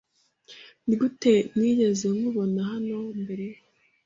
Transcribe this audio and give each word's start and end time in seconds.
Nigute 0.85 1.33
ntigeze 1.57 2.05
nkubona 2.15 2.59
hano 2.71 2.97
mbere? 3.21 3.45